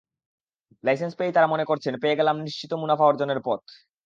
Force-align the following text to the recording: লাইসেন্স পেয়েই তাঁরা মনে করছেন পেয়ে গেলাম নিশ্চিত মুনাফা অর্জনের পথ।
লাইসেন্স 0.83 1.13
পেয়েই 1.15 1.33
তাঁরা 1.33 1.47
মনে 1.47 1.65
করছেন 1.65 1.93
পেয়ে 2.01 2.17
গেলাম 2.19 2.35
নিশ্চিত 2.39 2.71
মুনাফা 2.73 3.05
অর্জনের 3.05 3.39
পথ। 3.45 3.61